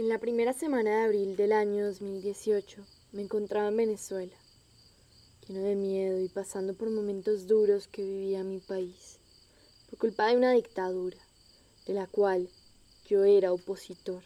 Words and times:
En 0.00 0.08
la 0.08 0.16
primera 0.16 0.54
semana 0.54 0.96
de 0.96 1.02
abril 1.02 1.36
del 1.36 1.52
año 1.52 1.84
2018 1.84 2.82
me 3.12 3.20
encontraba 3.20 3.68
en 3.68 3.76
Venezuela, 3.76 4.32
lleno 5.46 5.60
de 5.60 5.74
miedo 5.74 6.18
y 6.22 6.28
pasando 6.30 6.72
por 6.72 6.88
momentos 6.88 7.46
duros 7.46 7.86
que 7.86 8.02
vivía 8.02 8.42
mi 8.42 8.60
país, 8.60 9.18
por 9.90 9.98
culpa 9.98 10.28
de 10.28 10.38
una 10.38 10.52
dictadura, 10.52 11.18
de 11.86 11.92
la 11.92 12.06
cual 12.06 12.48
yo 13.10 13.24
era 13.24 13.52
opositor. 13.52 14.22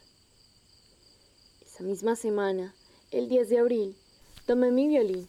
Esa 1.67 1.83
misma 1.83 2.15
semana, 2.15 2.73
el 3.11 3.29
10 3.29 3.49
de 3.49 3.59
abril, 3.59 3.97
tomé 4.47 4.71
mi 4.71 4.87
violín, 4.87 5.29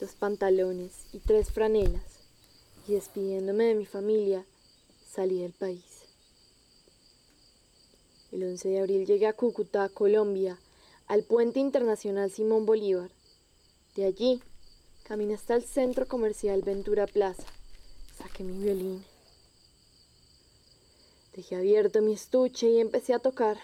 dos 0.00 0.16
pantalones 0.16 1.06
y 1.12 1.20
tres 1.20 1.52
franelas, 1.52 2.18
y 2.88 2.94
despidiéndome 2.94 3.62
de 3.66 3.74
mi 3.76 3.86
familia, 3.86 4.44
salí 5.08 5.38
del 5.38 5.52
país. 5.52 5.95
El 8.36 8.44
11 8.44 8.68
de 8.68 8.80
abril 8.80 9.06
llegué 9.06 9.26
a 9.26 9.32
Cúcuta, 9.32 9.88
Colombia, 9.88 10.58
al 11.06 11.22
puente 11.22 11.58
internacional 11.58 12.30
Simón 12.30 12.66
Bolívar. 12.66 13.10
De 13.94 14.04
allí, 14.04 14.42
caminé 15.04 15.32
hasta 15.32 15.54
el 15.54 15.62
centro 15.62 16.06
comercial 16.06 16.60
Ventura 16.60 17.06
Plaza. 17.06 17.44
Saqué 18.18 18.44
mi 18.44 18.62
violín. 18.62 19.02
Dejé 21.34 21.56
abierto 21.56 22.02
mi 22.02 22.12
estuche 22.12 22.68
y 22.68 22.78
empecé 22.78 23.14
a 23.14 23.20
tocar. 23.20 23.56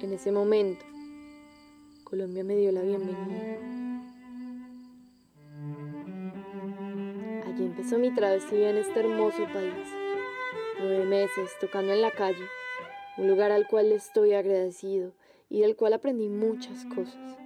En 0.00 0.12
ese 0.12 0.32
momento, 0.32 0.84
Colombia 2.02 2.42
me 2.42 2.56
dio 2.56 2.72
la 2.72 2.82
bienvenida. 2.82 3.60
Allí 7.46 7.66
empezó 7.66 8.00
mi 8.00 8.12
travesía 8.12 8.70
en 8.70 8.78
este 8.78 8.98
hermoso 8.98 9.44
país. 9.52 9.86
Nueve 10.80 11.04
meses 11.04 11.50
tocando 11.60 11.92
en 11.92 12.02
la 12.02 12.10
calle 12.10 12.48
un 13.20 13.28
lugar 13.28 13.52
al 13.52 13.68
cual 13.68 13.92
estoy 13.92 14.32
agradecido 14.32 15.12
y 15.50 15.60
del 15.60 15.76
cual 15.76 15.92
aprendí 15.92 16.30
muchas 16.30 16.86
cosas. 16.86 17.36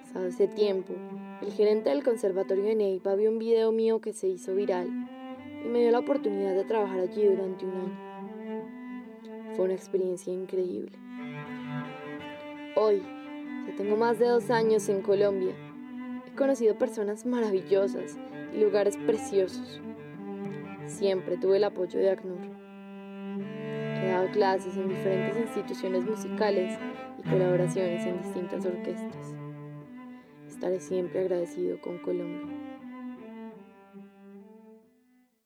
Pasado 0.00 0.26
ese 0.26 0.46
tiempo, 0.46 0.94
el 1.42 1.52
gerente 1.52 1.90
del 1.90 2.04
conservatorio 2.04 2.62
de 2.62 2.76
Neiva 2.76 3.16
vio 3.16 3.30
un 3.30 3.40
video 3.40 3.72
mío 3.72 4.00
que 4.00 4.12
se 4.12 4.28
hizo 4.28 4.54
viral 4.54 4.88
y 5.64 5.68
me 5.68 5.80
dio 5.80 5.90
la 5.90 5.98
oportunidad 5.98 6.54
de 6.54 6.64
trabajar 6.64 7.00
allí 7.00 7.24
durante 7.24 7.66
un 7.66 7.72
año. 7.72 9.56
Fue 9.56 9.64
una 9.64 9.74
experiencia 9.74 10.32
increíble. 10.32 10.92
Hoy, 12.76 13.02
ya 13.66 13.74
tengo 13.76 13.96
más 13.96 14.20
de 14.20 14.28
dos 14.28 14.50
años 14.50 14.88
en 14.88 15.02
Colombia, 15.02 15.52
he 16.28 16.36
conocido 16.36 16.78
personas 16.78 17.26
maravillosas 17.26 18.16
y 18.54 18.60
lugares 18.60 18.96
preciosos. 18.98 19.80
Siempre 20.86 21.38
tuve 21.38 21.56
el 21.56 21.64
apoyo 21.64 21.98
de 21.98 22.10
ACNUR. 22.10 22.69
Clases 24.32 24.76
en 24.76 24.88
diferentes 24.88 25.36
instituciones 25.36 26.04
musicales 26.04 26.78
y 27.18 27.28
colaboraciones 27.28 28.06
en 28.06 28.22
distintas 28.22 28.64
orquestas. 28.64 29.34
Estaré 30.48 30.80
siempre 30.80 31.20
agradecido 31.20 31.80
con 31.80 31.98
Colombia. 31.98 32.59